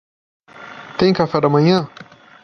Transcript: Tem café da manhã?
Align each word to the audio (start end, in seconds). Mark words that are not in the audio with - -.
Tem 0.97 1.13
café 1.13 1.39
da 1.39 1.47
manhã? 1.47 1.87